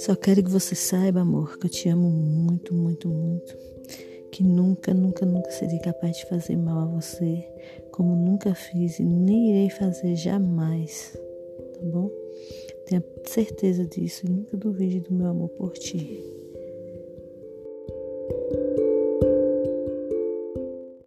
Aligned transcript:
Só 0.00 0.16
quero 0.16 0.42
que 0.42 0.50
você 0.50 0.74
saiba, 0.74 1.20
amor, 1.20 1.58
que 1.58 1.66
eu 1.66 1.70
te 1.70 1.88
amo 1.88 2.10
muito, 2.10 2.74
muito, 2.74 3.08
muito. 3.08 3.56
Que 4.32 4.42
nunca, 4.42 4.94
nunca, 4.94 5.26
nunca 5.26 5.50
serei 5.50 5.78
capaz 5.78 6.16
de 6.16 6.26
fazer 6.26 6.56
mal 6.56 6.78
a 6.78 6.86
você, 6.86 7.44
como 7.92 8.16
nunca 8.16 8.54
fiz 8.54 8.98
e 8.98 9.04
nem 9.04 9.50
irei 9.50 9.70
fazer 9.70 10.16
jamais, 10.16 11.12
tá 11.74 11.80
bom? 11.82 12.10
Tenha 12.86 13.04
certeza 13.26 13.84
disso 13.84 14.26
e 14.26 14.30
nunca 14.30 14.56
duvide 14.56 15.00
do 15.00 15.14
meu 15.14 15.28
amor 15.28 15.50
por 15.50 15.72
ti. 15.74 16.24